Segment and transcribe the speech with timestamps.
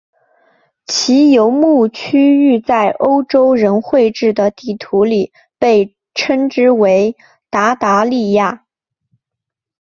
[0.87, 5.31] 其游牧区域在欧洲人绘制的地图里
[6.15, 7.15] 称之为
[7.51, 8.65] 鞑靼利亚。